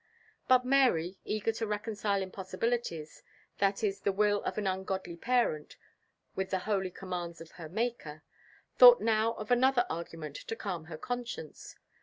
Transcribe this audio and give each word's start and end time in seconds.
But 0.47 0.65
Mary, 0.65 1.19
eager 1.25 1.51
to 1.51 1.67
reconcile 1.67 2.23
impossibilities 2.23 3.21
viz. 3.59 3.99
the 3.99 4.11
will 4.11 4.41
of 4.45 4.57
an 4.57 4.65
ungodly 4.65 5.15
parent 5.15 5.77
with 6.35 6.49
the 6.49 6.57
holy 6.65 6.89
commands 6.89 7.39
of 7.39 7.51
her 7.51 7.69
Maker 7.69 8.23
thought 8.79 8.99
now 8.99 9.33
of 9.33 9.51
another 9.51 9.85
argument 9.91 10.37
to 10.37 10.55
calm 10.55 10.85
her 10.85 10.97
conscience. 10.97 11.75